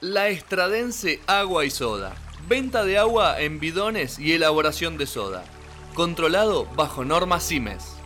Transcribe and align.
La 0.00 0.28
Estradense 0.28 1.18
Agua 1.26 1.64
y 1.64 1.70
Soda. 1.70 2.14
Venta 2.46 2.84
de 2.84 2.98
agua 2.98 3.40
en 3.40 3.58
bidones 3.58 4.20
y 4.20 4.32
elaboración 4.32 4.96
de 4.96 5.08
soda. 5.08 5.44
Controlado 5.92 6.66
bajo 6.76 7.04
normas 7.04 7.48
CIMES. 7.48 7.96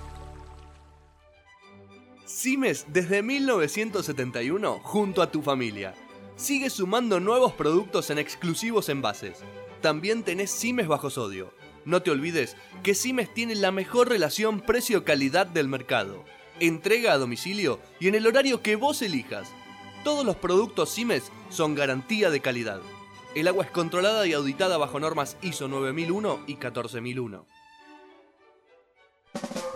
CIMES 2.26 2.86
desde 2.88 3.22
1971 3.22 4.80
junto 4.82 5.20
a 5.20 5.30
tu 5.30 5.42
familia. 5.42 5.92
Sigue 6.36 6.70
sumando 6.70 7.20
nuevos 7.20 7.52
productos 7.52 8.08
en 8.08 8.16
exclusivos 8.16 8.88
envases. 8.88 9.40
También 9.82 10.22
tenés 10.22 10.50
CIMES 10.50 10.88
bajo 10.88 11.10
sodio. 11.10 11.52
No 11.84 12.00
te 12.00 12.10
olvides 12.10 12.56
que 12.82 12.94
CIMES 12.94 13.34
tiene 13.34 13.54
la 13.54 13.70
mejor 13.70 14.08
relación 14.08 14.62
precio-calidad 14.62 15.46
del 15.46 15.68
mercado. 15.68 16.24
Entrega 16.58 17.12
a 17.12 17.18
domicilio 17.18 17.80
y 18.00 18.08
en 18.08 18.14
el 18.14 18.26
horario 18.26 18.62
que 18.62 18.76
vos 18.76 19.02
elijas. 19.02 19.52
Todos 20.04 20.24
los 20.24 20.36
productos 20.36 20.94
CIMES 20.94 21.30
son 21.50 21.74
garantía 21.74 22.30
de 22.30 22.40
calidad. 22.40 22.80
El 23.34 23.48
agua 23.48 23.64
es 23.64 23.70
controlada 23.70 24.26
y 24.26 24.32
auditada 24.32 24.76
bajo 24.76 25.00
normas 25.00 25.36
ISO 25.42 25.68
9001 25.68 26.40
y 26.46 26.54
14001. 26.56 27.46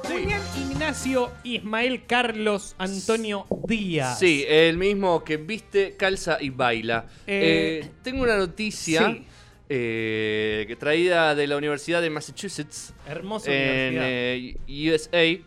Julián 0.04 0.42
Ignacio 0.56 1.30
Ismael 1.42 2.04
Carlos 2.06 2.74
Antonio 2.78 3.46
Díaz. 3.66 4.18
Sí, 4.18 4.44
el 4.46 4.76
mismo 4.76 5.24
que 5.24 5.36
viste, 5.36 5.96
calza 5.96 6.38
y 6.40 6.50
baila. 6.50 7.06
Eh, 7.26 7.80
Eh, 7.84 7.90
tengo 8.02 8.22
una 8.22 8.36
noticia 8.36 9.10
sí. 9.12 9.24
eh, 9.68 10.64
que 10.68 10.76
traída 10.76 11.34
de 11.34 11.46
la 11.46 11.56
Universidad 11.56 12.02
de 12.02 12.10
Massachusetts 12.10 12.92
Hermosa 13.08 13.50
en 13.52 13.94
universidad. 13.94 14.04
eh, 14.08 14.56
USA 14.92 15.44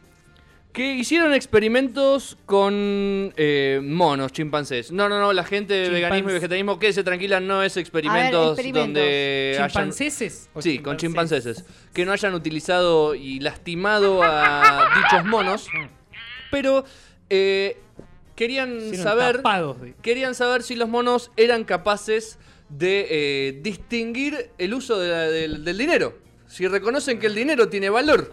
que 0.79 0.93
hicieron 0.93 1.33
experimentos 1.33 2.37
con 2.45 3.33
eh, 3.35 3.81
monos, 3.83 4.31
chimpancés. 4.31 4.93
No, 4.93 5.09
no, 5.09 5.19
no, 5.19 5.33
la 5.33 5.43
gente 5.43 5.73
de 5.73 5.87
Chimpans- 5.87 5.91
veganismo 5.93 6.29
y 6.29 6.33
vegetarianismo, 6.35 6.79
quédese 6.79 7.03
tranquila, 7.03 7.41
no 7.41 7.61
es 7.63 7.75
experimentos, 7.75 8.51
experimentos. 8.57 8.85
donde 8.87 9.55
hayan... 9.57 9.69
¿Chimpancéses? 9.69 10.49
o 10.53 10.61
Sí, 10.61 10.79
con 10.79 10.95
chimpancés? 10.95 11.43
chimpancéses. 11.43 11.91
Que 11.93 12.05
no 12.05 12.13
hayan 12.13 12.33
utilizado 12.33 13.13
y 13.13 13.41
lastimado 13.41 14.23
a 14.23 14.87
dichos 15.11 15.25
monos. 15.25 15.67
Pero 16.49 16.85
eh, 17.29 17.77
querían 18.37 18.95
saber. 18.95 19.41
de- 19.43 19.95
Querían 20.01 20.33
saber 20.33 20.63
si 20.63 20.75
los 20.77 20.87
monos 20.87 21.29
eran 21.35 21.65
capaces 21.65 22.39
de 22.69 23.05
eh, 23.09 23.59
distinguir 23.61 24.51
el 24.57 24.73
uso 24.73 24.97
de 24.97 25.09
la- 25.09 25.27
del, 25.29 25.65
del 25.65 25.77
dinero. 25.77 26.17
Si 26.47 26.65
reconocen 26.69 27.19
que 27.19 27.27
el 27.27 27.35
dinero 27.35 27.67
tiene 27.67 27.89
valor 27.89 28.31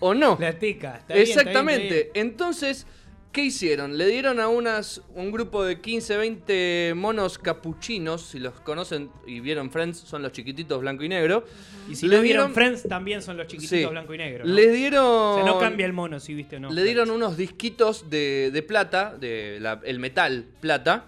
o 0.00 0.14
no. 0.14 0.36
La 0.40 0.58
teca. 0.58 0.96
está 0.98 1.14
bien, 1.14 1.22
está 1.26 1.34
bien, 1.42 1.48
Exactamente. 1.48 2.00
está 2.00 2.12
bien. 2.14 2.26
Entonces, 2.28 2.86
¿qué 3.32 3.42
hicieron? 3.44 3.98
Le 3.98 4.06
dieron 4.06 4.40
a 4.40 4.48
unas 4.48 5.02
un 5.14 5.30
grupo 5.30 5.64
de 5.64 5.80
15, 5.80 6.16
20 6.16 6.92
monos 6.96 7.38
capuchinos, 7.38 8.22
si 8.22 8.38
los 8.38 8.58
conocen 8.60 9.10
y 9.26 9.40
vieron 9.40 9.70
Friends, 9.70 9.98
son 9.98 10.22
los 10.22 10.32
chiquititos 10.32 10.80
blanco 10.80 11.04
y 11.04 11.08
negro. 11.08 11.44
Y 11.90 11.94
si 11.94 12.08
Le 12.08 12.16
no 12.16 12.22
vieron 12.22 12.52
Friends, 12.54 12.82
también 12.88 13.20
son 13.22 13.36
los 13.36 13.46
chiquititos 13.46 13.78
Sí. 13.78 13.86
blanco 13.86 14.14
y 14.14 14.18
negro. 14.18 14.44
¿no? 14.46 14.52
Les 14.54 14.72
dieron. 14.72 15.04
O 15.04 15.34
sea, 15.36 15.44
no 15.44 15.58
cambia 15.58 15.84
el 15.86 15.92
mono 15.92 16.18
si 16.18 16.34
viste 16.34 16.56
o 16.56 16.60
no. 16.60 16.70
Le 16.72 16.82
dieron 16.84 17.10
unos 17.10 17.36
disquitos 17.36 18.08
de, 18.10 18.50
de 18.52 18.62
plata, 18.62 19.14
de 19.18 19.58
la- 19.60 19.80
el 19.84 19.98
metal 19.98 20.46
plata. 20.60 21.04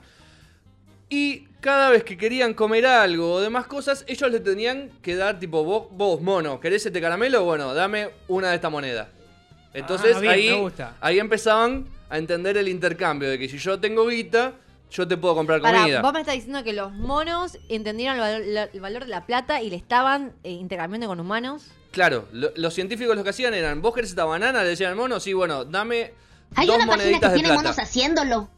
Y 1.11 1.47
cada 1.61 1.91
vez 1.91 2.05
que 2.05 2.17
querían 2.17 2.55
comer 2.55 2.87
algo 2.87 3.33
o 3.34 3.41
demás 3.41 3.67
cosas, 3.67 4.05
ellos 4.09 4.31
le 4.31 4.41
tenían 4.41 4.91
que 5.03 5.17
dar, 5.17 5.39
tipo, 5.39 5.65
vos, 5.65 5.87
vos 5.91 6.20
mono, 6.20 6.61
¿querés 6.61 6.87
este 6.87 7.00
caramelo? 7.00 7.45
Bueno, 7.45 7.75
dame 7.75 8.11
una 8.28 8.50
de 8.50 8.55
esta 8.56 8.70
moneda. 8.70 9.09
Entonces 9.75 10.17
Ah, 10.17 10.20
bien, 10.20 10.33
ahí, 10.33 10.48
me 10.50 10.61
gusta. 10.61 10.97
ahí 11.00 11.19
empezaban 11.19 11.87
a 12.11 12.19
entender 12.19 12.56
el 12.56 12.69
intercambio 12.69 13.28
de 13.28 13.39
que 13.39 13.48
si 13.48 13.59
yo 13.59 13.78
tengo 13.78 14.06
guita, 14.06 14.53
yo 14.91 15.06
te 15.06 15.17
puedo 15.19 15.34
comprar 15.34 15.61
Pará, 15.61 15.81
comida. 15.81 16.00
vos 16.00 16.12
me 16.15 16.20
estás 16.20 16.34
diciendo 16.37 16.65
que 16.65 16.73
los 16.73 16.92
monos 16.92 17.59
entendieron 17.69 18.17
el 18.17 18.20
valor, 18.22 18.43
la- 18.47 18.65
el 18.65 18.81
valor 18.81 19.03
de 19.05 19.11
la 19.11 19.27
plata 19.27 19.61
y 19.61 19.69
le 19.69 19.77
estaban 19.77 20.33
eh, 20.45 20.50
intercambiando 20.53 21.06
con 21.09 21.20
humanos. 21.20 21.67
Claro, 21.91 22.27
lo- 22.33 22.50
los 22.56 22.72
científicos 22.72 23.15
lo 23.17 23.22
que 23.25 23.31
hacían 23.31 23.53
eran, 23.53 23.83
¿vos 23.83 23.94
querés 23.94 24.11
esta 24.11 24.25
banana? 24.25 24.62
Le 24.62 24.71
decían 24.71 24.91
al 24.91 24.97
mono, 24.97 25.21
sí, 25.21 25.32
bueno, 25.34 25.65
dame 25.66 26.12
Hay 26.55 26.66
dos 26.66 26.77
una 26.77 26.87
página 26.87 27.21
que 27.21 27.27
de 27.28 27.34
tiene 27.34 27.49
plata. 27.49 27.55
monos 27.62 27.78
haciéndolo. 27.78 28.49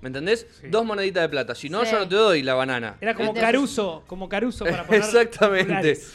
¿Me 0.00 0.08
entendés? 0.08 0.46
Sí. 0.60 0.68
Dos 0.68 0.84
moneditas 0.84 1.22
de 1.22 1.28
plata. 1.28 1.54
Si 1.54 1.68
no, 1.68 1.84
Sí. 1.84 1.90
yo 1.92 1.98
no 1.98 2.08
te 2.08 2.14
doy 2.14 2.42
la 2.42 2.54
banana. 2.54 2.96
Era 3.00 3.14
como 3.14 3.30
Entonces- 3.30 3.44
Caruso, 3.44 4.04
como 4.06 4.28
Caruso 4.28 4.64
para 4.64 4.86
poner 4.86 5.00
Exactamente. 5.04 5.64
populares. 5.64 6.12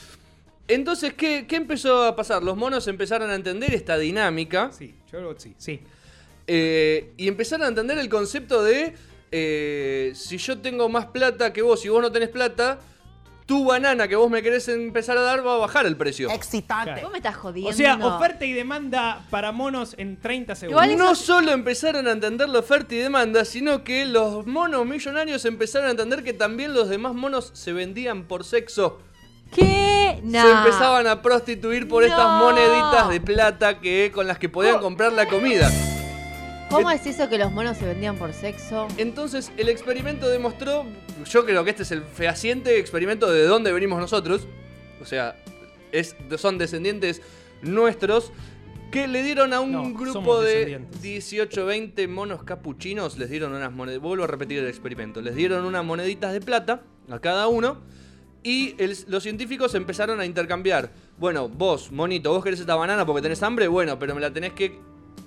Entonces, 0.68 1.14
¿qué, 1.14 1.46
qué 1.48 1.58
empezó 1.58 2.04
a 2.04 2.16
pasar? 2.16 2.42
Los 2.42 2.56
monos 2.56 2.88
empezaron 2.88 3.30
a 3.30 3.36
entender 3.36 3.74
esta 3.74 3.98
dinámica 3.98 4.72
Sí, 4.72 4.96
yo 5.12 5.20
creo 5.20 5.34
que 5.36 5.42
sí. 5.42 5.54
Sí. 5.58 5.82
eh, 6.48 7.12
y 7.18 7.28
empezaron 7.28 7.66
a 7.66 7.70
entender 7.70 7.98
el 7.98 8.08
concepto 8.10 8.64
de 8.64 8.94
eh, 9.32 10.12
si 10.16 10.38
yo 10.38 10.60
tengo 10.60 10.88
más 10.88 11.08
plata 11.08 11.52
que 11.52 11.62
vos 11.62 11.84
y 11.86 11.90
vos 11.90 12.02
no 12.02 12.12
tenés 12.12 12.30
plata, 12.30 12.80
tu 13.46 13.66
banana 13.66 14.08
que 14.08 14.16
vos 14.16 14.30
me 14.30 14.42
querés 14.42 14.68
empezar 14.70 15.18
a 15.18 15.22
dar 15.22 15.46
va 15.46 15.56
a 15.56 15.58
bajar 15.58 15.86
el 15.86 15.98
precio. 15.98 16.30
Claro. 16.68 17.02
Vos 17.04 17.12
me 17.12 17.18
estás 17.18 17.36
jodiendo. 17.36 17.70
O 17.70 17.74
sea, 17.74 17.96
oferta 17.98 18.46
y 18.46 18.54
demanda 18.54 19.26
para 19.30 19.52
monos 19.52 19.96
en 19.98 20.20
30 20.20 20.56
segundos. 20.56 20.84
Igual 20.86 20.98
No 20.98 21.12
eso- 21.14 21.24
solo 21.26 21.52
empezaron 21.52 22.08
a 22.08 22.12
entender 22.12 22.48
la 22.50 22.60
oferta 22.60 22.96
y 22.96 23.00
demanda, 23.00 23.44
sino 23.46 23.84
que 23.84 24.06
los 24.06 24.46
monos 24.48 24.86
millonarios 24.86 25.44
empezaron 25.46 25.88
a 25.88 25.92
entender 25.92 26.24
que 26.24 26.34
también 26.34 26.74
los 26.74 26.90
demás 26.90 27.14
monos 27.14 27.52
se 27.54 27.74
vendían 27.74 28.24
por 28.24 28.44
sexo. 28.46 29.00
¿Qué? 29.54 30.20
No. 30.24 30.42
Se 30.42 30.52
empezaban 30.52 31.06
a 31.08 31.22
prostituir 31.22 31.88
por 31.88 32.04
estas 32.04 32.18
No. 32.26 32.40
moneditas 32.46 33.10
de 33.10 33.22
plata 33.22 33.80
que 33.80 34.12
con 34.14 34.26
las 34.26 34.40
que 34.40 34.50
podían 34.50 34.76
Oh. 34.78 34.82
comprar 34.82 35.14
la 35.14 35.28
comida. 35.28 35.70
¿Cómo 36.74 36.92
es 36.92 37.06
eso 37.06 37.30
que 37.30 37.38
los 37.38 37.52
monos 37.52 37.78
se 37.78 37.86
vendían 37.86 38.16
por 38.18 38.34
sexo? 38.34 38.88
Entonces 38.98 39.52
el 39.58 39.70
experimento 39.70 40.28
demostró, 40.30 40.86
yo 41.30 41.46
creo 41.46 41.64
que 41.64 41.70
este 41.72 41.84
es 41.84 41.92
el 41.92 42.04
fehaciente 42.04 42.78
experimento 42.80 43.32
de 43.32 43.44
dónde 43.46 43.72
venimos 43.72 44.00
nosotros, 44.00 44.48
o 45.02 45.06
sea, 45.06 45.36
es, 45.92 46.16
son 46.38 46.58
descendientes 46.58 47.22
nuestros, 47.62 48.32
que 48.92 49.08
le 49.08 49.24
dieron 49.24 49.54
a 49.54 49.60
un 49.60 49.72
No, 49.72 49.94
grupo 49.94 50.40
de 50.42 50.52
descendientes. 50.66 51.02
18, 51.02 51.66
20 51.66 52.08
monos 52.08 52.44
capuchinos, 52.44 53.18
les 53.18 53.30
dieron 53.30 53.54
unas 53.54 53.72
monedas, 53.72 54.00
vuelvo 54.02 54.24
a 54.24 54.28
repetir 54.28 54.60
el 54.60 54.68
experimento, 54.68 55.22
les 55.22 55.36
dieron 55.36 55.66
unas 55.66 55.84
moneditas 55.84 56.32
de 56.34 56.42
plata 56.42 56.82
a 57.10 57.20
cada 57.20 57.48
uno 57.48 57.78
y 58.44 58.76
el- 58.78 58.96
los 59.08 59.24
científicos 59.24 59.74
empezaron 59.74 60.20
a 60.20 60.26
intercambiar. 60.26 60.92
Bueno, 61.18 61.50
vos, 61.50 61.92
monito, 61.92 62.32
vos 62.34 62.44
querés 62.44 62.60
esta 62.60 62.76
banana 62.76 63.06
porque 63.06 63.22
tenés 63.22 63.42
hambre, 63.42 63.68
bueno, 63.68 63.98
pero 63.98 64.14
me 64.14 64.22
la 64.22 64.32
tenés 64.32 64.54
que 64.54 64.78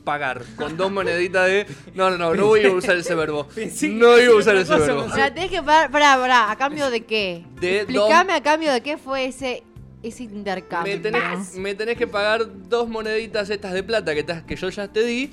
pagar 0.06 0.42
con 0.54 0.76
dos 0.76 0.90
moneditas 0.90 1.46
de... 1.48 1.66
No, 1.94 2.08
no, 2.10 2.16
no, 2.16 2.34
no 2.34 2.46
voy 2.46 2.64
a 2.64 2.70
usar 2.70 2.96
ese 2.96 3.14
verbo. 3.14 3.46
No 3.82 4.18
iba 4.18 4.32
a 4.32 4.36
usar 4.36 4.56
ese 4.56 4.74
verbo. 4.74 5.02
sé. 5.04 5.10
Pará, 5.10 5.34
tenés 5.34 5.50
que 5.50 5.62
parar, 5.62 5.90
pará, 5.90 6.16
pará, 6.16 6.50
¿a 6.52 6.56
cambio 6.56 6.88
de 6.88 7.04
qué? 7.04 7.44
De 7.60 7.80
Explícame 7.80 8.32
a 8.32 8.40
cambio 8.42 8.72
de 8.72 8.80
qué 8.82 8.96
fue 8.96 9.26
ese, 9.26 9.64
ese 10.04 10.22
intercambio. 10.22 10.94
Me 10.94 11.00
tenés, 11.02 11.54
me 11.56 11.74
tenés 11.74 11.98
que 11.98 12.06
pagar 12.06 12.46
dos 12.68 12.88
moneditas 12.88 13.50
estas 13.50 13.72
de 13.72 13.82
plata 13.82 14.14
que, 14.14 14.22
te- 14.22 14.44
que 14.46 14.54
yo 14.56 14.68
ya 14.70 14.86
te 14.88 15.02
di 15.02 15.32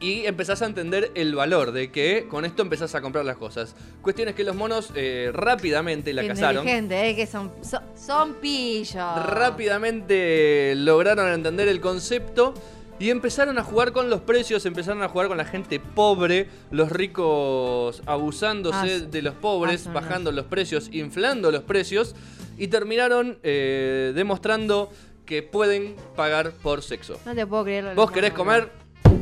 y 0.00 0.24
empezás 0.26 0.60
a 0.62 0.66
entender 0.66 1.12
el 1.14 1.34
valor 1.34 1.72
de 1.72 1.90
que 1.92 2.26
con 2.28 2.44
esto 2.44 2.62
empezás 2.62 2.94
a 2.94 3.00
comprar 3.02 3.24
las 3.26 3.36
cosas. 3.36 3.76
Cuestión 4.02 4.28
es 4.28 4.34
que 4.34 4.42
los 4.44 4.56
monos 4.56 4.90
eh, 4.94 5.30
rápidamente 5.32 6.12
la 6.14 6.26
cazaron. 6.26 6.62
inteligente, 6.66 7.10
eh, 7.10 7.14
que 7.16 7.26
son, 7.26 7.52
son, 7.62 7.82
son 7.96 8.34
pillos. 8.34 9.26
Rápidamente 9.26 10.74
lograron 10.76 11.30
entender 11.32 11.68
el 11.68 11.80
concepto 11.80 12.54
y 12.98 13.10
empezaron 13.10 13.58
a 13.58 13.64
jugar 13.64 13.92
con 13.92 14.08
los 14.08 14.20
precios, 14.20 14.64
empezaron 14.66 15.02
a 15.02 15.08
jugar 15.08 15.28
con 15.28 15.36
la 15.36 15.44
gente 15.44 15.80
pobre, 15.80 16.48
los 16.70 16.90
ricos 16.92 18.02
abusándose 18.06 18.76
Ah, 19.02 19.06
de 19.10 19.22
los 19.22 19.34
pobres, 19.34 19.86
Ah, 19.88 19.92
bajando 19.92 20.30
los 20.32 20.46
precios, 20.46 20.88
inflando 20.92 21.50
los 21.50 21.62
precios 21.64 22.14
y 22.56 22.68
terminaron 22.68 23.38
eh, 23.42 24.12
demostrando 24.14 24.90
que 25.26 25.42
pueden 25.42 25.96
pagar 26.16 26.52
por 26.52 26.82
sexo. 26.82 27.18
No 27.26 27.34
te 27.34 27.46
puedo 27.46 27.64
creer. 27.64 27.94
Vos 27.94 28.10
que 28.10 28.16
querés 28.16 28.32
comer, 28.32 28.70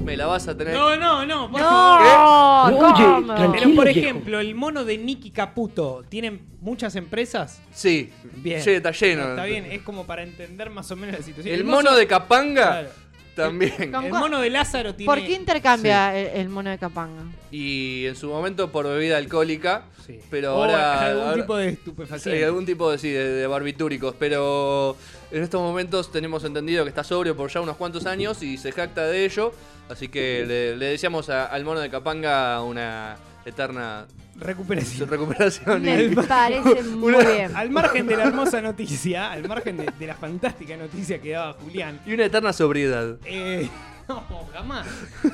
me 0.05 0.17
la 0.17 0.27
vas 0.27 0.49
a 0.49 0.57
tener. 0.57 0.75
No, 0.75 0.97
no, 0.97 1.25
no. 1.25 1.51
por 1.51 1.61
No, 1.61 1.67
favor. 1.69 2.93
¿cómo? 2.93 3.53
Pero 3.53 3.75
por 3.75 3.89
ejemplo, 3.89 4.41
el 4.41 4.55
mono 4.55 4.85
de 4.85 4.99
Nicky 4.99 5.31
Caputo, 5.31 6.05
¿tienen 6.09 6.43
muchas 6.61 6.97
empresas? 6.97 7.63
Sí, 7.73 8.11
Bien. 8.37 8.61
Sí, 8.63 8.71
está 8.71 8.91
lleno. 8.91 9.31
Está 9.31 9.45
bien, 9.45 9.65
es 9.67 9.83
como 9.83 10.05
para 10.05 10.25
entender 10.25 10.71
más 10.71 10.91
o 10.91 10.97
menos 10.97 11.19
la 11.21 11.25
situación. 11.25 11.55
El 11.55 11.65
mono 11.65 11.95
de 11.95 12.07
Capanga 12.07 12.53
Claro. 12.81 12.89
También. 13.35 13.91
Con- 13.93 14.05
El 14.05 14.13
mono 14.13 14.41
de 14.41 14.51
Lázaro 14.51 14.95
tiene. 14.95 15.11
¿Por 15.13 15.19
qué 15.25 15.33
intercambia 15.33 16.17
el, 16.19 16.41
el 16.41 16.49
mono 16.49 16.71
de 16.71 16.79
Capanga? 16.79 17.23
Y 17.51 18.07
en 18.07 18.17
su 18.17 18.29
momento 18.29 18.71
por 18.73 18.87
bebida 18.87 19.17
alcohólica. 19.19 19.85
Sí. 20.07 20.19
Pero 20.31 20.57
O 20.57 20.63
ahora. 20.65 21.07
algún 21.07 21.23
ahora- 21.23 21.35
tipo 21.43 21.57
de 21.57 21.69
Sí, 21.71 21.75
estupefaciente. 21.75 22.45
algún 22.45 22.67
tipo 22.67 22.91
de, 22.91 22.99
sí, 22.99 23.11
de, 23.11 23.25
de 23.35 23.47
barbitúricos, 23.47 24.15
pero 24.19 24.97
en 25.31 25.43
estos 25.45 25.61
momentos 25.61 26.11
tenemos 26.11 26.43
entendido 26.45 26.83
que 26.85 26.89
está 26.89 27.05
sobrio 27.05 27.37
por 27.37 27.51
ya 27.51 27.61
unos 27.61 27.77
cuantos 27.77 28.05
años 28.07 28.43
y 28.43 28.59
se 28.59 28.73
jacta 28.73 29.07
de 29.07 29.25
ello, 29.25 29.53
así 29.89 30.09
que 30.09 30.45
le, 30.47 30.77
le 30.77 30.87
deseamos 30.87 31.31
a- 31.31 31.47
al 31.47 31.65
mono 31.65 31.79
de 31.79 31.89
Capanga 31.89 32.61
una 32.63 33.17
eterna 33.47 34.07
Recuperación. 34.43 35.09
recuperación. 35.09 35.83
Me 35.83 36.03
y- 36.05 36.15
parece 36.15 36.83
muy 36.97 37.15
Una- 37.15 37.29
bien. 37.29 37.57
Al 37.57 37.71
margen 37.71 38.07
de 38.07 38.17
la 38.17 38.25
hermosa 38.25 38.61
noticia, 38.61 39.31
al 39.33 39.47
margen 39.49 39.77
de, 39.77 39.91
de 39.99 40.07
la 40.07 40.15
fantástica 40.15 40.77
noticia 40.77 41.21
que 41.21 41.31
daba 41.33 41.55
Julián, 41.55 42.01
y 42.07 42.15
una 42.15 42.25
eterna 42.27 42.53
sobriedad. 42.53 43.17
eh, 43.25 43.69
no, 44.09 44.23
jamás. 44.53 44.87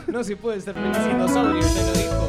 No 0.07 0.23
se 0.25 0.37
puede 0.37 0.61
ser 0.61 0.75
feliz 0.75 0.97
siendo 1.05 1.29
sobrio, 1.29 1.61
ya 1.61 1.83
lo 1.83 1.93
dijo. 1.93 2.29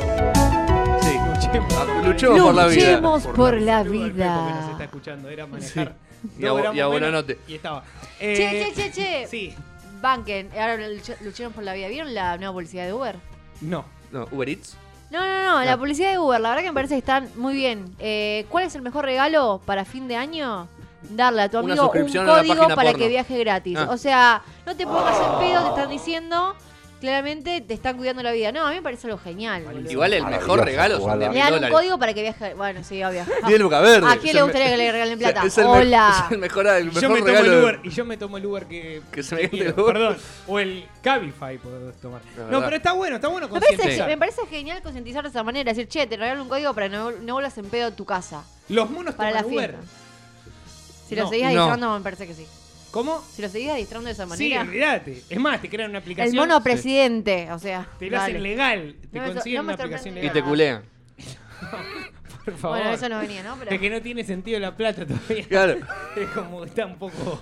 Sí. 1.01 1.17
Luchi 1.27 1.47
Ah, 1.71 2.01
Luchemos 2.05 2.41
por 2.43 2.53
la 2.55 2.67
vida. 2.67 2.89
Luchemos 2.91 3.27
por 3.27 3.53
la 3.61 3.83
Saludo 3.83 4.03
al 4.03 4.11
Pepo 4.11 4.15
que 4.15 4.51
nos 4.53 4.59
está 4.59 4.73
vida. 4.75 4.83
escuchando, 4.85 5.29
era 5.29 5.47
manejar. 5.47 5.95
Y 6.37 6.45
a 6.45 6.47
y 6.47 6.49
a 6.49 6.53
menos 6.71 6.87
Buenanote. 6.91 7.39
Y 7.47 7.55
estaba. 7.55 7.83
Che, 8.19 8.33
Eh, 8.33 8.73
che, 8.75 8.81
che, 8.81 8.91
che. 8.91 9.27
Sí, 9.27 9.55
Banquen, 10.01 10.49
ahora 10.53 10.77
luch- 10.77 11.19
lucharon 11.21 11.53
por 11.53 11.63
la 11.63 11.73
vida. 11.73 11.87
¿Vieron 11.87 12.13
la 12.13 12.37
nueva 12.37 12.53
publicidad 12.53 12.85
de 12.85 12.93
Uber? 12.93 13.15
no. 13.61 13.85
No, 14.11 14.27
Uber 14.31 14.49
Eats. 14.49 14.75
No, 15.11 15.19
no, 15.25 15.43
no, 15.43 15.63
la 15.65 15.77
publicidad 15.77 16.11
de 16.11 16.19
Uber, 16.19 16.39
la 16.39 16.49
verdad 16.49 16.63
que 16.63 16.69
me 16.69 16.73
parece 16.75 16.93
que 16.95 16.99
están 16.99 17.29
muy 17.35 17.53
bien. 17.55 17.95
Eh, 17.99 18.45
¿Cuál 18.49 18.65
es 18.65 18.75
el 18.75 18.81
mejor 18.83 19.05
regalo 19.05 19.59
para 19.65 19.83
fin 19.85 20.07
de 20.07 20.15
año? 20.15 20.67
Darle 21.01 21.43
a 21.43 21.49
tu 21.49 21.57
Una 21.57 21.73
amigo 21.73 21.85
un 21.87 21.91
suscripción 21.91 22.25
a 22.25 22.27
la 22.27 22.37
código 22.39 22.55
página 22.55 22.75
para 22.75 22.89
porno. 22.91 23.03
que 23.03 23.09
viaje 23.09 23.39
gratis. 23.39 23.77
Ah. 23.79 23.87
O 23.89 23.97
sea, 23.97 24.41
no 24.65 24.75
te 24.75 24.85
pongas 24.85 25.17
en 25.19 25.39
pedo, 25.39 25.63
te 25.63 25.69
están 25.69 25.89
diciendo, 25.89 26.55
claramente 26.99 27.61
te 27.61 27.73
están 27.73 27.97
cuidando 27.97 28.21
la 28.23 28.31
vida. 28.31 28.51
No, 28.51 28.65
a 28.65 28.69
mí 28.69 28.75
me 28.75 28.81
parece 28.81 29.07
algo 29.07 29.19
genial. 29.19 29.63
boludo. 29.63 29.89
Igual 29.91 30.13
el 30.13 30.25
mejor 30.25 30.63
regalo 30.63 30.99
son. 30.99 31.19
10 31.19 31.19
Le 31.19 31.29
mil 31.29 31.37
dan 31.39 31.47
un 31.47 31.53
dólares. 31.61 31.75
código 31.77 31.97
para 31.99 32.13
que 32.13 32.21
viaje. 32.21 32.53
Bueno, 32.53 32.83
sí, 32.83 33.03
obvio. 33.03 33.25
Diez 33.47 33.59
lucas. 33.59 34.03
¿A 34.03 34.17
quién 34.17 34.35
le 34.35 34.41
gustaría 34.43 34.67
que 34.69 34.77
le 34.77 34.91
regalen 34.91 35.19
plata? 35.19 35.43
Es 35.45 35.57
el 35.57 35.65
me- 35.65 35.71
Hola. 35.71 36.23
Es 36.25 36.31
el 36.31 36.37
mejor, 36.39 36.67
el 36.67 36.83
Y 36.83 36.85
mejor 36.87 37.01
yo 37.01 37.09
me 37.09 37.15
tomo 37.19 37.25
regalo. 37.27 37.51
el 37.53 37.63
Uber 37.63 37.79
y 37.83 37.89
yo 37.89 38.05
me 38.05 38.17
tomo 38.17 38.37
el 38.37 38.45
Uber 38.45 38.65
que, 38.65 39.01
Que 39.11 39.23
se 39.23 39.35
me 39.35 39.41
cante 39.41 39.57
quiero, 39.57 39.73
el 39.73 39.79
Uber. 39.79 39.93
Perdón. 39.93 40.17
O 40.47 40.59
el 40.59 40.85
Cabify 41.01 41.57
podés 41.57 41.95
tomar. 42.01 42.21
No, 42.37 42.43
verdad. 42.45 42.61
pero 42.65 42.75
está 42.77 42.91
bueno, 42.93 43.15
está 43.15 43.27
bueno 43.27 43.47
Me 43.47 43.53
parece, 43.53 43.73
concientizar. 43.75 44.07
me 44.07 44.17
parece 44.17 44.41
genial 44.47 44.81
concientizar 44.81 45.23
de 45.23 45.29
esa 45.29 45.43
manera. 45.43 45.71
Decir, 45.71 45.87
che, 45.87 46.05
te 46.07 46.17
regalo 46.17 46.41
un 46.43 46.49
código 46.49 46.73
para 46.73 46.89
que 46.89 46.95
no, 46.95 47.11
no 47.11 47.33
vuelvas 47.33 47.57
en 47.57 47.65
pedo 47.65 47.87
a 47.87 47.91
tu 47.91 48.05
casa. 48.05 48.43
Los 48.67 48.89
monos 48.89 49.15
Para 49.15 49.31
la 49.31 49.41
toman 49.43 49.55
Uber. 49.55 49.69
fiesta. 49.71 49.87
Si 51.07 51.15
lo 51.15 51.23
No, 51.23 51.29
seguís 51.29 51.53
no. 51.79 51.97
me 51.97 52.03
parece 52.03 52.27
que 52.27 52.33
sí. 52.35 52.45
¿Cómo? 52.91 53.21
Si 53.33 53.41
lo 53.41 53.49
seguís 53.49 53.69
adistrando 53.69 54.07
de 54.07 54.13
esa 54.13 54.23
Sí, 54.23 54.29
manera. 54.49 54.61
olvídate. 54.61 55.23
Es 55.29 55.39
más, 55.39 55.61
te 55.61 55.69
crean 55.69 55.89
una 55.91 55.99
el 55.99 56.03
aplicación. 56.03 56.35
mono 56.35 56.61
presidente, 56.63 57.51
o 57.51 57.59
sea. 57.59 57.87
Te 57.99 58.09
lo 58.09 58.19
hacen 58.19 58.41
legal. 58.43 58.95
Te 59.11 59.17
No 59.17 59.21
me 59.23 59.27
so- 59.29 59.33
consiguen 59.35 59.57
no 59.57 59.63
una 59.63 59.73
aplicación 59.73 60.13
sorprende. 60.15 60.19
Y 60.19 60.23
legal. 60.23 60.43
te 60.43 60.49
culean. 60.49 60.83
Por 62.45 62.57
favor. 62.57 62.77
Bueno, 62.79 62.93
eso 62.93 63.09
no 63.09 63.19
venía, 63.19 63.43
¿no? 63.43 63.55
Pero... 63.59 63.71
Es 63.71 63.79
que 63.79 63.89
no 63.89 64.01
tiene 64.01 64.23
sentido 64.23 64.59
la 64.59 64.75
plata 64.75 65.05
todavía. 65.05 65.43
Claro. 65.47 65.77
Es 66.15 66.27
como 66.29 66.61
que 66.61 66.69
está 66.69 66.85
un 66.85 66.97
poco. 66.97 67.41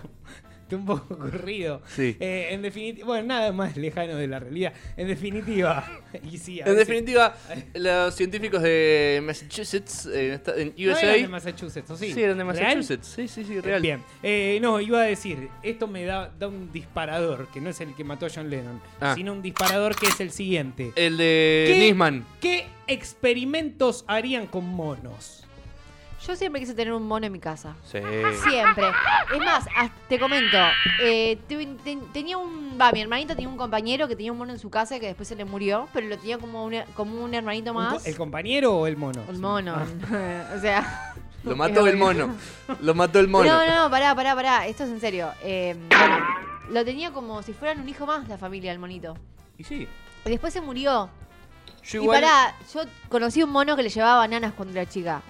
Un 0.76 0.86
poco 0.86 1.18
corrido. 1.18 1.82
Sí. 1.88 2.18
Eh, 2.20 2.50
en 2.52 2.62
definitiva. 2.62 3.08
Bueno, 3.08 3.28
nada 3.28 3.52
más 3.52 3.78
lejano 3.78 4.16
de 4.16 4.28
la 4.28 4.40
realidad. 4.40 4.74
En 4.98 5.08
definitiva. 5.08 5.86
Y 6.32 6.38
sí, 6.38 6.60
a 6.62 6.66
En 6.66 6.72
veces- 6.76 6.88
definitiva, 6.88 7.36
los 7.76 8.16
científicos 8.16 8.62
de 8.62 9.22
Massachusetts, 9.24 10.06
en, 10.08 10.32
esta- 10.34 10.56
en 10.56 10.74
No 10.78 10.92
USA. 10.92 11.02
eran 11.02 11.22
de 11.22 11.28
Massachusetts, 11.28 11.90
¿o 11.92 11.98
sí? 11.98 12.12
Sí, 12.14 12.22
eran 12.24 12.38
de 12.38 12.44
¿Real? 12.44 12.56
Massachusetts. 12.78 13.08
Sí, 13.08 13.28
sí, 13.28 13.44
sí, 13.44 13.60
real. 13.62 13.82
Bien. 13.82 14.02
Eh, 14.24 14.58
no, 14.62 14.80
iba 14.82 15.00
a 15.02 15.04
decir, 15.04 15.50
esto 15.64 15.88
me 15.88 16.06
da, 16.06 16.34
da 16.40 16.48
un 16.48 16.72
disparador, 16.72 17.48
que 17.54 17.62
no 17.62 17.70
es 17.70 17.80
el 17.82 17.94
que 17.96 18.04
mató 18.04 18.26
a 18.26 18.30
John 18.34 18.50
Lennon, 18.50 18.82
Ah. 19.00 19.14
sino 19.16 19.34
un 19.34 19.42
disparador 19.42 19.96
que 19.96 20.08
es 20.08 20.20
el 20.20 20.32
siguiente. 20.32 20.92
El 20.96 21.18
de 21.18 21.66
¿Qué? 21.72 21.80
Nisman. 21.80 22.26
¿Qué 22.42 22.66
experimentos 22.88 24.06
harían 24.08 24.48
con 24.48 24.66
monos? 24.66 25.47
Yo 26.28 26.36
siempre 26.36 26.60
quise 26.60 26.74
tener 26.74 26.92
un 26.94 27.08
mono 27.08 27.26
en 27.26 27.32
mi 27.32 27.40
casa. 27.40 27.76
Sí. 27.86 28.00
Siempre. 28.44 28.88
Es 29.34 29.40
más, 29.40 29.66
te 30.10 30.20
comento. 30.20 30.58
eh, 31.02 31.38
tenía 32.14 32.38
un. 32.38 32.78
Va, 32.80 32.92
mi 32.92 33.02
hermanito 33.02 33.34
tenía 33.34 33.48
un 33.50 33.56
compañero 33.58 34.08
que 34.10 34.16
tenía 34.16 34.32
un 34.34 34.38
mono 34.38 34.52
en 34.52 34.60
su 34.60 34.70
casa 34.70 35.00
que 35.00 35.06
después 35.08 35.28
se 35.28 35.36
le 35.38 35.46
murió, 35.46 35.88
pero 35.94 36.08
lo 36.08 36.18
tenía 36.18 36.38
como 36.38 36.66
un, 36.66 36.76
como 36.96 37.24
un 37.24 37.34
hermanito 37.34 37.72
¿Un 37.72 37.78
co- 37.78 37.82
más. 37.92 38.06
¿El 38.06 38.18
compañero 38.18 38.76
o 38.76 38.88
el 38.88 38.98
mono? 38.98 39.24
El 39.30 39.40
mono. 39.40 39.76
Ah. 40.12 40.52
o 40.58 40.60
sea. 40.60 41.14
Lo 41.44 41.56
mató 41.56 41.88
el 41.88 41.96
mono. 41.96 42.36
Lo 42.82 42.94
mató 42.94 43.20
el 43.20 43.30
mono. 43.30 43.50
No, 43.50 43.66
no, 43.66 43.84
no, 43.84 43.90
pará, 43.90 44.14
pará, 44.14 44.36
pará. 44.36 44.68
Esto 44.68 44.84
es 44.84 44.90
en 44.90 45.00
serio. 45.00 45.32
Eh, 45.42 45.78
bueno, 45.90 46.18
lo 46.72 46.84
tenía 46.84 47.12
como 47.12 47.42
si 47.42 47.54
fueran 47.54 47.80
un 47.80 47.88
hijo 47.88 48.06
más 48.06 48.28
la 48.28 48.38
familia, 48.38 48.74
el 48.74 48.80
monito. 48.80 49.16
Y 49.58 49.64
sí. 49.64 49.88
Y 50.26 50.30
después 50.30 50.52
se 50.52 50.60
murió. 50.60 51.10
Yo 51.84 52.02
Y 52.02 52.04
igual. 52.04 52.20
pará, 52.22 52.54
yo 52.74 52.82
conocí 53.08 53.42
un 53.44 53.50
mono 53.52 53.78
que 53.78 53.84
le 53.84 53.90
llevaba 53.90 54.18
bananas 54.18 54.52
cuando 54.58 54.74
era 54.78 54.90
chica. 54.90 55.22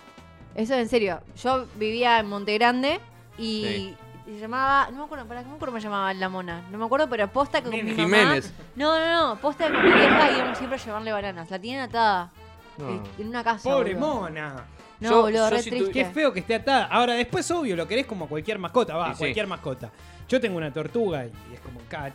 Eso 0.56 0.74
es 0.74 0.80
en 0.82 0.90
serio. 0.90 1.22
Yo 1.42 1.66
vivía 1.76 2.20
en 2.20 2.28
Monte 2.28 2.54
Grande 2.58 3.00
y, 3.38 3.64
Sí. 3.64 3.96
y 4.28 4.34
se 4.36 4.40
llamaba. 4.40 4.90
No 4.92 4.98
me 5.00 5.04
acuerdo, 5.06 5.26
no 5.26 5.30
me 5.34 5.40
acuerdo 5.40 5.58
cómo 5.68 5.78
se 5.78 5.84
llamaba 5.84 6.14
la 6.14 6.30
mona. 6.30 6.62
No 6.72 6.78
me 6.78 6.86
acuerdo, 6.86 7.08
pero 7.10 7.28
posta 7.28 7.62
que 7.62 7.70
con 7.70 7.76
mi 7.86 7.92
mamá. 7.92 8.04
Jiménez. 8.04 8.54
No, 8.76 8.98
no, 9.00 9.28
no. 9.36 9.40
Posta 9.42 9.68
que 9.68 9.74
con 9.74 9.84
mi 9.84 9.92
vieja 9.92 10.32
íbamos 10.38 10.58
siempre 10.58 10.80
a 10.80 10.84
llevarle 10.84 11.12
bananas. 11.12 11.52
La 11.52 11.60
tienen 11.60 11.82
atada 11.82 12.32
No. 12.78 12.90
eh, 12.90 13.02
en 13.20 13.28
una 13.28 13.44
casa. 13.44 13.70
Pobre 13.70 13.94
boludo. 13.94 14.22
mona. 14.22 14.66
No, 15.00 15.10
Yo- 15.12 15.22
boludo, 15.22 15.50
yo 15.50 15.56
re 15.56 15.62
si 15.62 15.70
tu- 15.70 15.76
triste. 15.76 15.94
Qué 15.94 16.06
feo 16.06 16.34
que 16.34 16.40
esté 16.40 16.56
atada. 16.56 16.86
Ahora, 16.86 17.14
después, 17.14 17.50
obvio, 17.52 17.76
lo 17.76 17.88
querés 17.88 18.08
como 18.08 18.28
cualquier 18.28 18.58
mascota. 18.58 18.96
Va, 18.96 19.14
sí. 19.14 19.20
cualquier 19.20 19.46
mascota. 19.46 19.92
Yo 20.28 20.42
tengo 20.42 20.58
una 20.58 20.74
tortuga 20.74 21.24
y 21.26 21.32
es 21.54 21.60
como 21.60 21.80
cada 21.88 22.12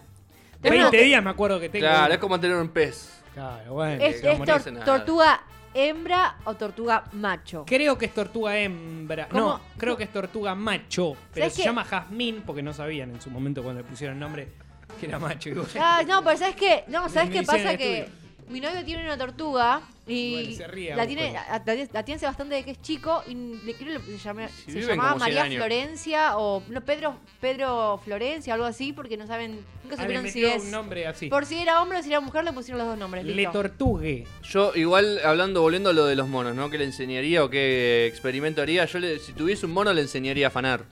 Pero 0.60 0.74
20 0.74 0.96
no, 0.96 1.02
días 1.04 1.22
me 1.22 1.30
acuerdo 1.30 1.60
que 1.60 1.68
tengo. 1.68 1.86
Claro, 1.86 2.12
es 2.12 2.18
como 2.18 2.40
tener 2.40 2.56
un 2.56 2.68
pez. 2.70 3.22
Claro, 3.34 3.72
bueno. 3.74 4.02
¿Es, 4.04 4.20
que 4.20 4.32
es 4.32 4.38
no 4.38 4.44
tor- 4.44 4.72
nada. 4.72 4.84
tortuga 4.84 5.40
hembra 5.74 6.36
o 6.44 6.54
tortuga 6.54 7.04
macho? 7.12 7.64
Creo 7.66 7.98
que 7.98 8.06
es 8.06 8.14
tortuga 8.14 8.58
hembra. 8.58 9.28
¿Cómo? 9.28 9.40
No, 9.40 9.60
creo 9.76 9.96
que 9.96 10.04
es 10.04 10.12
tortuga 10.12 10.54
macho. 10.54 11.16
Pero 11.32 11.44
¿Sabes 11.44 11.54
se 11.54 11.64
llama 11.64 11.84
Jazmín 11.84 12.42
porque 12.46 12.62
no 12.62 12.72
sabían 12.72 13.10
en 13.10 13.20
su 13.20 13.30
momento 13.30 13.62
cuando 13.62 13.82
le 13.82 13.88
pusieron 13.88 14.16
el 14.16 14.20
nombre 14.20 14.52
que 15.00 15.06
era 15.06 15.18
macho. 15.18 15.50
Ah, 15.78 16.02
no, 16.06 16.22
pero 16.22 16.38
¿sabes 16.38 16.56
qué? 16.56 16.84
No, 16.88 17.08
¿sabes 17.08 17.30
qué 17.30 17.42
pasa? 17.42 17.76
Que 17.76 18.08
mi 18.48 18.60
novio 18.60 18.84
tiene 18.84 19.04
una 19.04 19.16
tortuga 19.16 19.80
y 20.06 20.32
Bueno, 20.32 20.56
se 20.56 20.66
ríe, 20.66 20.96
la, 20.96 21.06
tiene, 21.06 21.32
la, 21.32 21.46
la- 21.64 21.88
la 21.92 22.04
tiene 22.04 22.16
hace 22.16 22.26
bastante 22.26 22.56
de 22.56 22.64
que 22.64 22.72
es 22.72 22.82
chico 22.82 23.22
y 23.28 23.34
le 23.64 23.74
creo 23.74 24.00
que 24.04 24.18
se, 24.18 24.18
Si 24.18 24.80
llamaba 24.80 25.12
como 25.12 25.24
100 25.24 25.36
María. 25.36 25.58
Florencia 25.58 26.36
o 26.38 26.60
no, 26.68 26.80
Pedro, 26.84 27.14
Pedro 27.40 28.00
Florencia, 28.04 28.54
algo 28.54 28.66
así, 28.66 28.92
porque 28.92 29.16
no 29.16 29.28
saben, 29.28 29.60
nunca 29.84 29.96
supieron 29.96 30.28
si 30.28 30.44
es. 30.44 30.64
un 30.64 30.70
nombre 30.72 31.06
así. 31.06 31.28
Por 31.28 31.46
si 31.46 31.58
era 31.58 31.80
hombre 31.80 31.98
o 31.98 32.02
si 32.02 32.08
era 32.10 32.20
mujer, 32.20 32.42
le 32.42 32.52
pusieron 32.52 32.78
los 32.78 32.88
dos 32.88 32.98
nombres. 32.98 33.24
Le 33.24 33.32
listo. 33.34 33.52
tortugue. 33.52 34.26
Yo, 34.42 34.72
igual, 34.74 35.20
hablando, 35.24 35.60
volviendo 35.62 35.90
a 35.90 35.92
lo 35.92 36.04
de 36.06 36.16
los 36.16 36.26
monos, 36.26 36.56
¿no? 36.56 36.68
¿Qué 36.68 36.78
le 36.78 36.84
enseñaría 36.84 37.44
o 37.44 37.48
qué 37.48 38.06
experimento 38.06 38.60
haría? 38.60 38.84
Yo, 38.86 38.98
le- 38.98 39.20
si 39.20 39.32
tuviese 39.32 39.66
un 39.66 39.72
mono, 39.72 39.92
le 39.92 40.00
enseñaría 40.02 40.46
a 40.46 40.48
afanar. 40.48 40.84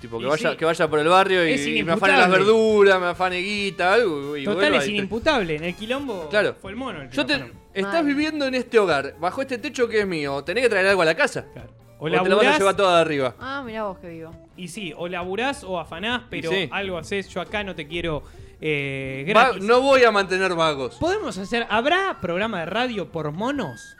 Tipo, 0.00 0.18
que 0.18 0.24
Y 0.24 0.28
vaya, 0.28 0.50
sí. 0.52 0.56
que 0.56 0.64
vaya 0.64 0.88
por 0.90 0.98
el 0.98 1.06
barrio 1.08 1.48
y, 1.48 1.82
me 1.84 1.92
afane 1.92 2.16
las 2.16 2.28
verduras, 2.30 3.00
me 3.00 3.06
afane 3.06 3.38
guita, 3.38 3.94
algo. 3.94 4.36
Y 4.36 4.44
Total 4.44 4.74
es 4.74 4.88
inimputable. 4.88 5.56
En 5.56 5.64
el 5.64 5.74
quilombo 5.76 6.28
Claro. 6.28 6.56
fue 6.60 6.72
el 6.72 6.76
mono 6.76 7.02
el 7.02 7.08
que 7.08 7.14
Yo 7.16 7.22
lo 7.22 7.26
te, 7.26 7.34
afanó. 7.34 7.61
Estás 7.74 8.04
viviendo 8.04 8.46
en 8.46 8.54
este 8.54 8.78
hogar, 8.78 9.14
bajo 9.20 9.40
este 9.42 9.58
techo 9.58 9.88
que 9.88 10.00
es 10.00 10.06
mío, 10.06 10.42
tenés 10.44 10.64
que 10.64 10.68
traer 10.70 10.86
algo 10.88 11.02
a 11.02 11.06
la 11.06 11.14
casa. 11.14 11.46
Claro. 11.52 11.70
O, 11.98 12.06
O, 12.06 12.10
te 12.10 12.10
la 12.16 12.18
vas 12.18 12.26
a 12.26 12.28
laburás, 12.30 12.58
llevar 12.58 12.76
toda 12.76 12.96
de 12.96 13.00
arriba. 13.02 13.34
Ah, 13.38 13.62
mirá 13.64 13.84
vos 13.84 13.98
que 13.98 14.08
vivo. 14.08 14.32
y 14.56 14.68
sí, 14.68 14.92
o 14.96 15.06
laburás 15.08 15.62
o 15.64 15.78
afanás, 15.78 16.22
pero 16.28 16.50
sí. 16.50 16.68
algo 16.72 16.98
haces. 16.98 17.28
Yo 17.28 17.40
acá 17.40 17.62
no 17.62 17.74
te 17.76 17.86
quiero 17.86 18.24
eh, 18.60 19.32
Va- 19.36 19.52
no 19.60 19.80
voy 19.80 20.02
a 20.04 20.10
mantener 20.10 20.54
vagos. 20.54 20.96
Podemos 20.96 21.38
hacer. 21.38 21.66
¿Habrá 21.70 22.18
programa 22.20 22.60
de 22.60 22.66
radio 22.66 23.10
por 23.12 23.30
monos? 23.32 23.96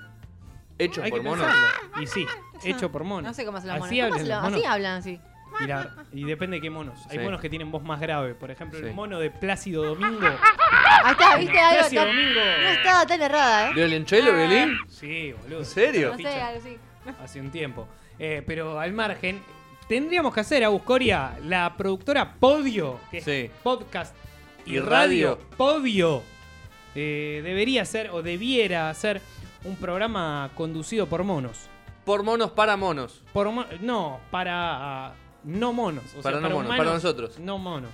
Hechos 0.79 1.05
Hay 1.05 1.11
por 1.13 1.23
monos. 1.23 1.47
pensarlo. 1.47 2.03
Y 2.03 2.07
sí, 2.09 2.27
hecho 2.65 2.91
por 2.91 3.05
monos. 3.05 3.25
No 3.31 3.35
sé 3.35 3.45
cómo 3.45 3.59
hacen 3.59 3.69
los 3.71 3.79
monos. 3.79 3.89
Así 3.89 4.01
¿Cómo 4.01 4.15
hablan 4.15 4.29
los 4.29 4.43
monos. 4.43 4.59
Así 4.59 4.67
hablan, 4.67 4.97
así. 4.99 5.21
Y, 5.61 5.67
la- 5.67 5.95
y 6.13 6.25
depende 6.25 6.57
de 6.57 6.61
qué 6.63 6.71
monos. 6.71 6.99
Hay 7.11 7.19
Sí. 7.19 7.25
monos 7.25 7.41
que 7.41 7.51
tienen 7.51 7.71
voz 7.71 7.83
más 7.85 8.01
grave. 8.01 8.35
Por 8.35 8.51
ejemplo, 8.51 8.79
Sí. 8.81 8.87
el 8.87 8.95
mono 8.95 9.21
de 9.21 9.31
Plácido 9.31 9.85
Domingo. 9.85 10.27
Ahí 11.05 11.13
está, 11.13 11.37
¿viste? 11.37 11.59
Algo 11.59 11.89
tan- 11.91 12.07
Domingo. 12.07 12.41
No 12.63 12.69
estaba 12.69 13.07
tan 13.07 13.23
errada, 13.23 13.69
¿eh? 13.71 13.75
¿Violonchelo, 13.75 14.33
violín? 14.37 14.77
Sí, 14.89 15.33
boludo. 15.43 15.59
¿En 15.61 15.65
serio? 15.67 16.11
No 16.13 16.17
sé, 16.19 16.29
algo 16.41 16.61
así. 16.61 16.79
Hace 17.25 17.41
un 17.41 17.51
tiempo. 17.51 17.89
Eh, 18.19 18.43
pero 18.47 18.79
al 18.79 18.93
margen, 18.93 19.43
tendríamos 19.89 20.33
que 20.33 20.41
hacer, 20.41 20.65
Coria, 20.85 21.37
la 21.45 21.75
productora 21.77 22.35
Podio, 22.35 23.01
que 23.11 23.19
es 23.19 23.51
podcast 23.63 24.15
y, 24.65 24.77
Y 24.77 24.79
radio. 24.79 25.35
radio. 25.37 25.39
Podio. 25.57 26.23
eh, 26.95 27.41
debería 27.43 27.85
ser 27.85 28.11
o 28.11 28.23
debiera 28.23 28.93
ser 28.95 29.21
un 29.65 29.77
programa 29.77 30.51
conducido 30.55 31.07
por 31.09 31.25
monos. 31.25 31.69
Por 32.05 32.23
monos 32.23 32.51
para 32.51 32.77
monos. 32.77 33.23
Por 33.33 33.51
mo- 33.51 33.65
no, 33.81 34.21
para 34.31 35.07
ah, 35.07 35.15
no 35.45 35.73
monos. 35.73 36.05
o 36.07 36.13
sea, 36.15 36.23
Para 36.23 36.37
no 36.37 36.43
monos, 36.51 36.59
humanos, 36.67 36.77
para 36.77 36.93
nosotros. 36.95 37.39
No 37.39 37.59
monos. 37.59 37.91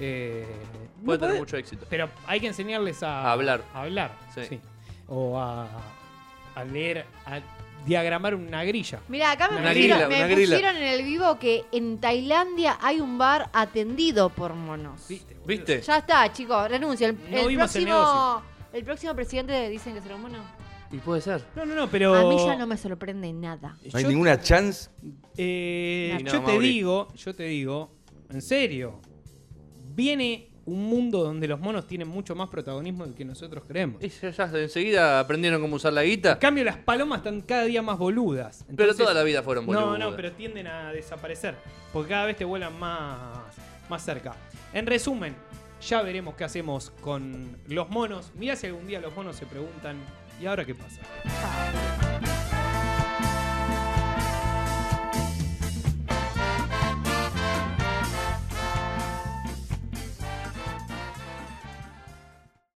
Eh, 0.00 0.46
Puede 1.04 1.18
no 1.18 1.26
tener 1.26 1.40
mucho 1.40 1.56
éxito. 1.56 1.86
Pero 1.90 2.08
hay 2.26 2.40
que 2.40 2.46
enseñarles 2.48 3.02
a, 3.02 3.22
A 3.28 3.32
hablar. 3.32 3.62
A 3.74 3.82
hablar, 3.82 4.12
Sí. 4.34 4.40
sí. 4.48 4.60
O 5.08 5.38
a, 5.38 5.66
a 6.54 6.64
leer, 6.64 7.04
a 7.26 7.40
diagramar 7.84 8.34
una 8.34 8.62
grilla. 8.64 9.00
Mira, 9.08 9.32
acá 9.32 9.48
me, 9.50 9.58
Una 9.58 9.68
pusieron, 9.70 10.08
me 10.08 10.24
una 10.56 10.70
en 10.70 10.82
el 10.82 11.02
vivo 11.04 11.38
que 11.38 11.64
en 11.72 11.98
Tailandia 11.98 12.78
hay 12.80 13.00
un 13.00 13.18
bar 13.18 13.50
atendido 13.52 14.28
por 14.30 14.54
monos. 14.54 15.06
¿Viste? 15.46 15.80
Ya 15.82 15.98
está, 15.98 16.32
chicos, 16.32 16.68
renuncia. 16.68 17.08
El, 17.08 17.16
No 17.30 17.48
el 17.48 17.56
próximo, 17.56 18.42
el 18.72 18.84
próximo 18.84 19.14
presidente 19.14 19.68
dicen 19.68 19.94
que 19.94 20.00
será 20.02 20.16
un 20.16 20.22
mono. 20.22 20.38
Y 20.92 20.98
puede 20.98 21.20
ser. 21.20 21.44
No, 21.54 21.64
no, 21.64 21.74
no, 21.74 21.88
pero. 21.88 22.14
A 22.14 22.28
mí 22.28 22.36
ya 22.44 22.56
no 22.56 22.66
me 22.66 22.76
sorprende 22.76 23.32
nada. 23.32 23.76
No 23.92 23.96
hay 23.98 24.02
Yo- 24.02 24.08
ninguna 24.10 24.40
chance. 24.40 24.90
Eh, 25.36 26.18
no, 26.22 26.30
yo 26.32 26.40
te 26.40 26.52
Mauri. 26.52 26.68
digo, 26.68 27.08
yo 27.14 27.34
te 27.34 27.44
digo, 27.44 27.92
en 28.28 28.42
serio, 28.42 29.00
viene 30.00 30.48
un 30.64 30.86
mundo 30.88 31.22
donde 31.24 31.46
los 31.46 31.60
monos 31.60 31.86
tienen 31.86 32.08
mucho 32.08 32.34
más 32.34 32.48
protagonismo 32.48 33.04
del 33.04 33.14
que 33.14 33.24
nosotros 33.24 33.64
creemos. 33.68 34.02
Y 34.02 34.08
ya, 34.08 34.30
ya 34.30 34.44
enseguida 34.58 35.20
aprendieron 35.20 35.60
cómo 35.60 35.76
usar 35.76 35.92
la 35.92 36.02
En 36.04 36.08
guita. 36.10 36.38
cambio, 36.38 36.64
las 36.64 36.76
palomas 36.78 37.18
están 37.18 37.42
cada 37.42 37.64
día 37.64 37.82
más 37.82 37.98
boludas. 37.98 38.64
Pero 38.74 38.94
toda 38.94 39.12
la 39.12 39.22
vida 39.22 39.42
fueron 39.42 39.66
boludas. 39.66 39.86
No, 39.86 39.98
no, 39.98 40.16
pero 40.16 40.32
tienden 40.32 40.66
a 40.68 40.90
desaparecer. 40.92 41.54
Porque 41.92 42.08
cada 42.10 42.24
vez 42.26 42.36
te 42.36 42.44
vuelan 42.46 42.78
más, 42.78 43.18
más 43.90 44.02
cerca. 44.02 44.34
En 44.72 44.86
resumen, 44.86 45.34
ya 45.86 46.00
veremos 46.02 46.34
qué 46.34 46.44
hacemos 46.44 46.90
con 47.02 47.58
los 47.68 47.90
monos. 47.90 48.30
Mirá 48.36 48.56
si 48.56 48.66
algún 48.68 48.86
día 48.86 49.00
los 49.00 49.14
monos 49.14 49.36
se 49.36 49.44
preguntan, 49.46 49.96
¿y 50.40 50.46
ahora 50.46 50.64
qué 50.64 50.74
pasa? 50.74 51.00